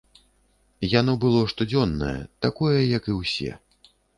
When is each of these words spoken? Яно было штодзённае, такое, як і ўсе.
Яно 0.99 1.13
было 1.27 1.43
штодзённае, 1.53 2.17
такое, 2.47 2.75
як 2.97 3.03
і 3.15 3.19
ўсе. 3.23 3.51